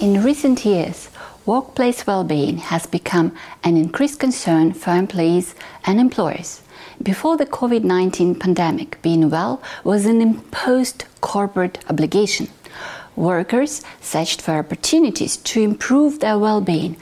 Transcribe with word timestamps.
In 0.00 0.22
recent 0.22 0.64
years, 0.64 1.08
workplace 1.44 2.06
well-being 2.06 2.58
has 2.58 2.86
become 2.86 3.34
an 3.64 3.76
increased 3.76 4.20
concern 4.20 4.72
for 4.72 4.94
employees 4.94 5.56
and 5.84 5.98
employers. 5.98 6.62
Before 7.02 7.36
the 7.36 7.46
COVID-19 7.46 8.38
pandemic, 8.38 9.02
being 9.02 9.28
well 9.28 9.60
was 9.82 10.06
an 10.06 10.20
imposed 10.20 11.04
corporate 11.20 11.80
obligation. 11.90 12.46
Workers 13.16 13.82
searched 14.00 14.40
for 14.40 14.52
opportunities 14.52 15.36
to 15.36 15.62
improve 15.62 16.20
their 16.20 16.38
well-being 16.38 16.96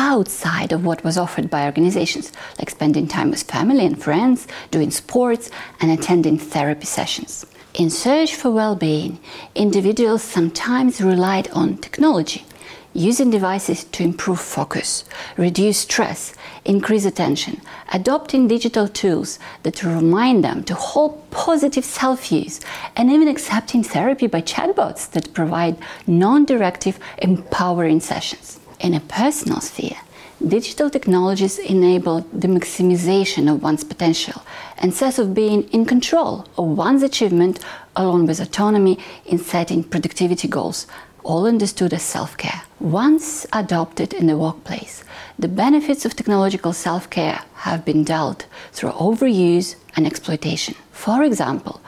outside 0.00 0.72
of 0.72 0.84
what 0.84 1.04
was 1.04 1.16
offered 1.16 1.50
by 1.50 1.66
organizations, 1.66 2.32
like 2.58 2.70
spending 2.70 3.06
time 3.06 3.30
with 3.30 3.44
family 3.44 3.86
and 3.86 4.02
friends, 4.02 4.48
doing 4.72 4.90
sports, 4.90 5.52
and 5.80 5.92
attending 5.92 6.36
therapy 6.36 6.86
sessions. 6.86 7.46
In 7.74 7.88
search 7.88 8.34
for 8.34 8.50
well 8.50 8.74
being, 8.74 9.20
individuals 9.54 10.24
sometimes 10.24 11.00
relied 11.00 11.48
on 11.52 11.76
technology, 11.78 12.44
using 12.92 13.30
devices 13.30 13.84
to 13.84 14.02
improve 14.02 14.40
focus, 14.40 15.04
reduce 15.36 15.78
stress, 15.78 16.34
increase 16.64 17.04
attention, 17.04 17.60
adopting 17.92 18.48
digital 18.48 18.88
tools 18.88 19.38
that 19.62 19.82
remind 19.82 20.42
them 20.44 20.64
to 20.64 20.74
hold 20.74 21.30
positive 21.30 21.84
self 21.84 22.32
use, 22.32 22.60
and 22.96 23.10
even 23.10 23.28
accepting 23.28 23.82
therapy 23.82 24.26
by 24.26 24.40
chatbots 24.42 25.10
that 25.10 25.32
provide 25.34 25.76
non 26.06 26.44
directive, 26.44 26.98
empowering 27.18 28.00
sessions. 28.00 28.58
In 28.80 28.94
a 28.94 29.00
personal 29.00 29.60
sphere, 29.60 29.98
digital 30.46 30.88
technologies 30.88 31.58
enable 31.58 32.20
the 32.32 32.48
maximization 32.48 33.52
of 33.52 33.62
one's 33.62 33.84
potential 33.84 34.42
and 34.78 34.94
sense 34.94 35.18
of 35.18 35.34
being 35.34 35.64
in 35.64 35.84
control 35.84 36.46
of 36.56 36.78
one's 36.78 37.02
achievement 37.02 37.60
along 37.94 38.26
with 38.26 38.40
autonomy 38.40 38.98
in 39.26 39.38
setting 39.38 39.84
productivity 39.84 40.48
goals, 40.48 40.86
all 41.22 41.46
understood 41.46 41.92
as 41.92 42.02
self 42.02 42.36
care. 42.36 42.62
Once 42.78 43.46
adopted 43.52 44.12
in 44.12 44.26
the 44.26 44.36
workplace, 44.36 45.04
the 45.38 45.48
benefits 45.48 46.04
of 46.04 46.16
technological 46.16 46.72
self 46.72 47.08
care 47.10 47.42
have 47.54 47.84
been 47.84 48.04
dealt 48.04 48.46
through 48.72 48.90
overuse 48.92 49.76
and 49.96 50.06
exploitation. 50.06 50.74
For 50.92 51.22
example, 51.22 51.80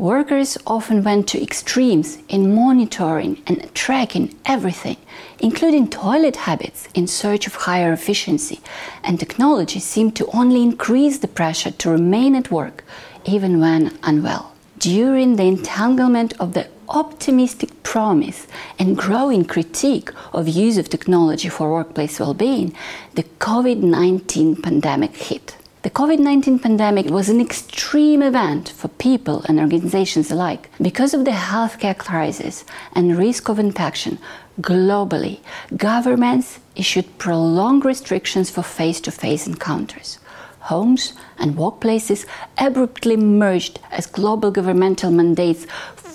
Workers 0.00 0.56
often 0.66 1.04
went 1.04 1.28
to 1.28 1.42
extremes 1.42 2.16
in 2.26 2.54
monitoring 2.54 3.42
and 3.46 3.68
tracking 3.74 4.34
everything, 4.46 4.96
including 5.40 5.90
toilet 5.90 6.36
habits, 6.36 6.88
in 6.94 7.06
search 7.06 7.46
of 7.46 7.54
higher 7.54 7.92
efficiency, 7.92 8.60
and 9.04 9.20
technology 9.20 9.78
seemed 9.78 10.16
to 10.16 10.26
only 10.32 10.62
increase 10.62 11.18
the 11.18 11.28
pressure 11.28 11.72
to 11.72 11.90
remain 11.90 12.34
at 12.34 12.50
work, 12.50 12.82
even 13.26 13.60
when 13.60 13.98
unwell. 14.02 14.54
During 14.78 15.36
the 15.36 15.42
entanglement 15.44 16.32
of 16.40 16.54
the 16.54 16.68
optimistic 16.90 17.82
promise 17.82 18.46
and 18.78 18.96
growing 18.96 19.44
critique 19.44 20.10
of 20.32 20.48
use 20.48 20.76
of 20.76 20.88
technology 20.88 21.48
for 21.48 21.72
workplace 21.72 22.20
well-being, 22.20 22.74
the 23.14 23.22
COVID-19 23.22 24.62
pandemic 24.62 25.16
hit. 25.16 25.56
The 25.82 25.88
COVID 25.88 26.18
19 26.18 26.58
pandemic 26.58 27.06
was 27.06 27.30
an 27.30 27.40
extreme 27.40 28.22
event 28.22 28.68
for 28.68 28.88
people 28.88 29.42
and 29.48 29.58
organizations 29.58 30.30
alike. 30.30 30.68
Because 30.82 31.14
of 31.14 31.24
the 31.24 31.30
healthcare 31.30 31.96
crisis 31.96 32.66
and 32.92 33.16
risk 33.16 33.48
of 33.48 33.58
infection 33.58 34.18
globally, 34.60 35.40
governments 35.78 36.58
issued 36.76 37.16
prolonged 37.16 37.86
restrictions 37.86 38.50
for 38.50 38.62
face 38.62 39.00
to 39.00 39.10
face 39.10 39.46
encounters. 39.46 40.18
Homes 40.64 41.14
and 41.38 41.56
workplaces 41.56 42.26
abruptly 42.58 43.16
merged 43.16 43.80
as 43.90 44.06
global 44.06 44.50
governmental 44.50 45.10
mandates 45.10 45.66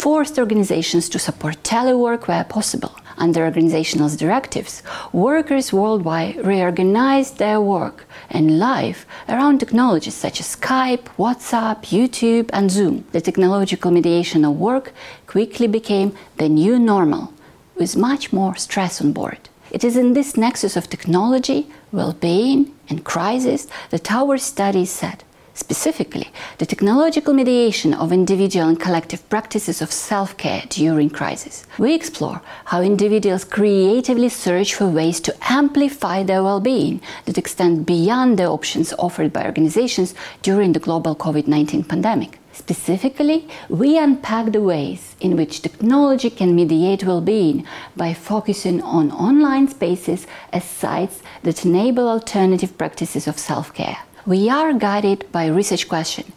forced 0.05 0.37
organizations 0.37 1.09
to 1.09 1.17
support 1.17 1.63
telework 1.63 2.27
where 2.27 2.43
possible. 2.43 2.93
Under 3.17 3.43
organizational 3.43 4.09
directives, 4.09 4.83
workers 5.11 5.73
worldwide 5.73 6.45
reorganized 6.45 7.39
their 7.39 7.59
work 7.59 8.05
and 8.29 8.59
life 8.59 9.07
around 9.27 9.57
technologies 9.57 10.13
such 10.13 10.39
as 10.39 10.55
Skype, 10.55 11.05
WhatsApp, 11.17 11.79
YouTube, 11.97 12.51
and 12.53 12.69
Zoom. 12.69 13.03
The 13.13 13.19
technological 13.19 13.89
mediation 13.89 14.45
of 14.45 14.59
work 14.59 14.93
quickly 15.25 15.65
became 15.65 16.15
the 16.37 16.49
new 16.49 16.77
normal, 16.77 17.33
with 17.73 17.97
much 17.97 18.31
more 18.31 18.55
stress 18.57 19.01
on 19.01 19.11
board. 19.11 19.49
It 19.71 19.83
is 19.83 19.97
in 19.97 20.13
this 20.13 20.37
nexus 20.37 20.77
of 20.77 20.87
technology, 20.87 21.65
well 21.91 22.13
being, 22.13 22.75
and 22.89 23.03
crisis 23.03 23.65
that 23.89 24.11
our 24.11 24.37
studies 24.37 24.91
said 24.91 25.23
Specifically, 25.57 26.27
the 26.57 26.65
technological 26.65 27.33
mediation 27.33 27.93
of 27.93 28.11
individual 28.11 28.67
and 28.67 28.77
collective 28.77 29.27
practices 29.29 29.81
of 29.81 29.89
self 29.89 30.35
care 30.35 30.63
during 30.67 31.09
crisis. 31.09 31.65
We 31.79 31.93
explore 31.93 32.41
how 32.65 32.81
individuals 32.81 33.45
creatively 33.45 34.27
search 34.27 34.75
for 34.75 34.87
ways 34.87 35.21
to 35.21 35.35
amplify 35.49 36.23
their 36.23 36.43
well 36.43 36.59
being 36.59 36.99
that 37.23 37.37
extend 37.37 37.85
beyond 37.85 38.37
the 38.37 38.47
options 38.47 38.91
offered 38.99 39.31
by 39.31 39.45
organizations 39.45 40.13
during 40.41 40.73
the 40.73 40.81
global 40.81 41.15
COVID 41.15 41.47
19 41.47 41.85
pandemic. 41.85 42.37
Specifically, 42.51 43.47
we 43.69 43.97
unpack 43.97 44.51
the 44.51 44.61
ways 44.61 45.15
in 45.21 45.37
which 45.37 45.61
technology 45.61 46.29
can 46.31 46.53
mediate 46.53 47.05
well 47.05 47.21
being 47.21 47.65
by 47.95 48.13
focusing 48.13 48.81
on 48.81 49.09
online 49.09 49.69
spaces 49.69 50.27
as 50.51 50.65
sites 50.65 51.21
that 51.43 51.63
enable 51.63 52.09
alternative 52.09 52.77
practices 52.77 53.25
of 53.25 53.39
self 53.39 53.73
care 53.73 53.99
we 54.25 54.49
are 54.49 54.73
guided 54.73 55.31
by 55.31 55.45
research 55.45 55.87
question 55.87 56.31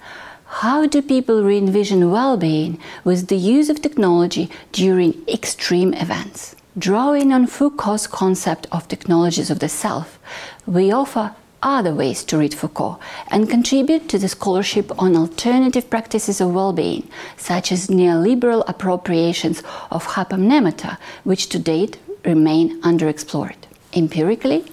how 0.63 0.87
do 0.87 1.03
people 1.03 1.43
re 1.43 1.59
envision 1.59 2.11
well 2.11 2.37
being 2.37 2.79
with 3.05 3.29
the 3.29 3.37
use 3.37 3.69
of 3.69 3.83
technology 3.83 4.51
during 4.73 5.23
extreme 5.29 5.93
events? 5.95 6.57
Drawing 6.79 7.33
on 7.33 7.47
Foucault's 7.47 8.07
concept 8.07 8.67
of 8.73 8.89
technologies 8.89 9.51
of 9.51 9.59
the 9.59 9.69
self, 9.69 10.19
we 10.67 10.91
offer 10.91 11.35
other 11.63 11.95
ways 11.95 12.25
to 12.25 12.39
read 12.39 12.55
Foucault 12.55 12.99
and 13.31 13.51
contribute 13.51 14.09
to 14.09 14.19
the 14.19 14.29
scholarship 14.29 14.91
on 14.99 15.15
alternative 15.17 15.91
practices 15.91 16.41
of 16.41 16.55
well 16.55 16.73
being, 16.73 17.07
such 17.37 17.71
as 17.71 17.89
neoliberal 17.89 18.65
appropriations 18.67 19.63
of 19.91 20.07
hypomnemata, 20.07 20.97
which 21.25 21.51
to 21.51 21.59
date 21.59 21.99
remain 22.25 22.81
underexplored. 22.81 23.68
Empirically, 23.95 24.67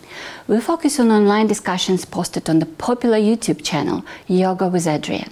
we 0.46 0.60
focus 0.60 1.00
on 1.00 1.10
online 1.10 1.48
discussions 1.48 2.04
posted 2.04 2.50
on 2.50 2.60
the 2.60 2.66
popular 2.66 3.18
YouTube 3.18 3.64
channel 3.64 4.04
Yoga 4.28 4.68
with 4.68 4.86
Adriene. 4.86 5.32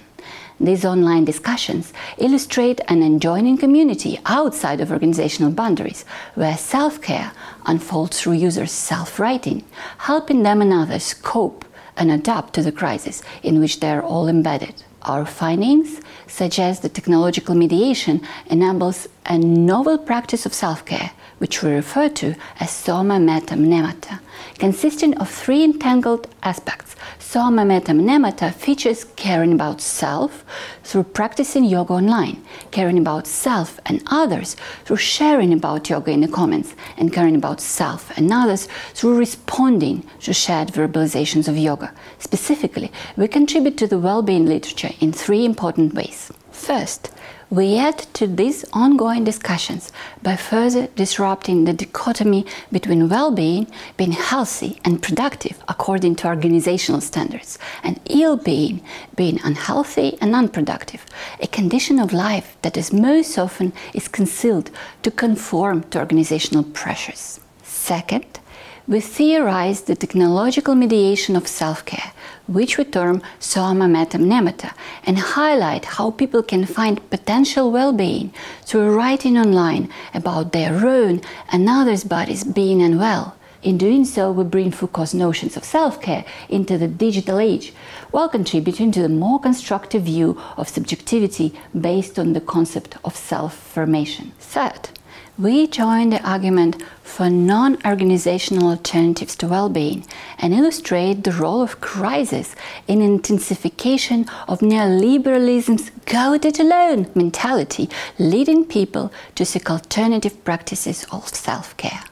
These 0.58 0.86
online 0.86 1.26
discussions 1.26 1.92
illustrate 2.16 2.80
an 2.88 3.02
enjoining 3.02 3.58
community 3.58 4.18
outside 4.24 4.80
of 4.80 4.90
organizational 4.90 5.52
boundaries, 5.52 6.06
where 6.34 6.56
self 6.56 7.02
care 7.02 7.32
unfolds 7.66 8.20
through 8.20 8.34
users' 8.34 8.72
self 8.72 9.20
writing, 9.20 9.64
helping 9.98 10.44
them 10.44 10.62
and 10.62 10.72
others 10.72 11.12
cope 11.12 11.66
and 11.94 12.10
adapt 12.10 12.54
to 12.54 12.62
the 12.62 12.72
crisis 12.72 13.22
in 13.42 13.60
which 13.60 13.80
they 13.80 13.90
are 13.90 14.02
all 14.02 14.28
embedded. 14.28 14.82
Our 15.04 15.26
findings 15.26 16.00
suggest 16.26 16.82
that 16.82 16.94
technological 16.94 17.54
mediation 17.54 18.22
enables 18.46 19.06
a 19.26 19.36
novel 19.36 19.98
practice 19.98 20.46
of 20.46 20.54
self 20.54 20.84
care 20.84 21.10
which 21.38 21.62
we 21.62 21.70
refer 21.70 22.08
to 22.08 22.34
as 22.60 22.70
somametamnemata, 22.70 24.20
consisting 24.58 25.14
of 25.18 25.28
three 25.28 25.62
entangled 25.62 26.26
aspects. 26.42 26.96
Soma 27.34 27.64
metta 27.64 28.52
features 28.52 29.02
caring 29.16 29.54
about 29.54 29.80
self 29.80 30.44
through 30.84 31.02
practicing 31.02 31.64
yoga 31.64 31.94
online, 31.94 32.44
caring 32.70 32.96
about 32.96 33.26
self 33.26 33.80
and 33.86 34.00
others 34.06 34.54
through 34.84 34.98
sharing 34.98 35.52
about 35.52 35.90
yoga 35.90 36.12
in 36.12 36.20
the 36.20 36.28
comments, 36.28 36.76
and 36.96 37.12
caring 37.12 37.34
about 37.34 37.60
self 37.60 38.16
and 38.16 38.32
others 38.32 38.68
through 38.94 39.18
responding 39.18 40.08
to 40.20 40.32
shared 40.32 40.68
verbalizations 40.68 41.48
of 41.48 41.58
yoga. 41.58 41.92
Specifically, 42.20 42.92
we 43.16 43.26
contribute 43.26 43.76
to 43.78 43.88
the 43.88 43.98
well 43.98 44.22
being 44.22 44.46
literature 44.46 44.92
in 45.00 45.10
three 45.10 45.44
important 45.44 45.92
ways. 45.92 46.30
First, 46.52 47.10
we 47.50 47.78
add 47.78 47.98
to 48.14 48.26
these 48.26 48.64
ongoing 48.72 49.24
discussions 49.24 49.92
by 50.22 50.36
further 50.36 50.86
disrupting 50.96 51.64
the 51.64 51.72
dichotomy 51.72 52.46
between 52.72 53.08
well 53.08 53.30
being, 53.30 53.66
being 53.96 54.12
healthy 54.12 54.80
and 54.84 55.02
productive 55.02 55.62
according 55.68 56.16
to 56.16 56.26
organizational 56.26 57.00
standards, 57.00 57.58
and 57.82 58.00
ill 58.06 58.36
being, 58.36 58.82
being 59.16 59.38
unhealthy 59.44 60.18
and 60.20 60.34
unproductive, 60.34 61.04
a 61.40 61.46
condition 61.46 61.98
of 61.98 62.12
life 62.12 62.56
that 62.62 62.76
is 62.76 62.92
most 62.92 63.38
often 63.38 63.72
is 63.92 64.08
concealed 64.08 64.70
to 65.02 65.10
conform 65.10 65.82
to 65.84 65.98
organizational 65.98 66.64
pressures. 66.64 67.40
Second, 67.62 68.40
we 68.86 69.00
theorize 69.00 69.82
the 69.82 69.96
technological 69.96 70.74
mediation 70.74 71.36
of 71.36 71.46
self 71.46 71.84
care, 71.86 72.12
which 72.46 72.76
we 72.76 72.84
term 72.84 73.22
Somametamnemata, 73.40 74.74
and 75.04 75.18
highlight 75.18 75.86
how 75.96 76.10
people 76.10 76.42
can 76.42 76.66
find 76.66 77.08
potential 77.08 77.70
well 77.70 77.94
being 77.94 78.32
through 78.62 78.94
writing 78.94 79.38
online 79.38 79.88
about 80.12 80.52
their 80.52 80.86
own 80.86 81.22
and 81.50 81.68
others' 81.68 82.04
bodies 82.04 82.44
being 82.44 82.82
unwell. 82.82 83.36
In 83.62 83.78
doing 83.78 84.04
so, 84.04 84.30
we 84.30 84.44
bring 84.44 84.70
Foucault's 84.70 85.14
notions 85.14 85.56
of 85.56 85.64
self 85.64 86.02
care 86.02 86.26
into 86.50 86.76
the 86.76 86.88
digital 86.88 87.38
age, 87.38 87.72
while 88.10 88.28
contributing 88.28 88.92
to 88.92 89.00
the 89.00 89.08
more 89.08 89.40
constructive 89.40 90.02
view 90.02 90.38
of 90.58 90.68
subjectivity 90.68 91.54
based 91.80 92.18
on 92.18 92.34
the 92.34 92.40
concept 92.42 92.98
of 93.02 93.16
self 93.16 93.56
formation. 93.56 94.32
Third, 94.38 94.90
we 95.36 95.66
join 95.66 96.10
the 96.10 96.22
argument 96.22 96.80
for 97.02 97.28
non 97.28 97.76
organizational 97.84 98.68
alternatives 98.68 99.34
to 99.36 99.48
well 99.48 99.68
being 99.68 100.06
and 100.38 100.54
illustrate 100.54 101.24
the 101.24 101.32
role 101.32 101.60
of 101.60 101.80
crisis 101.80 102.54
in 102.86 103.02
intensification 103.02 104.26
of 104.46 104.60
neoliberalism's 104.60 105.90
go 106.06 106.34
it 106.34 106.60
alone 106.60 107.10
mentality, 107.14 107.88
leading 108.18 108.64
people 108.64 109.12
to 109.34 109.44
seek 109.44 109.70
alternative 109.70 110.44
practices 110.44 111.04
of 111.10 111.28
self 111.28 111.76
care. 111.76 112.04